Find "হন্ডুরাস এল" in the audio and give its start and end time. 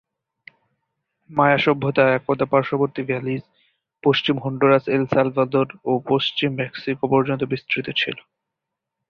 4.37-5.03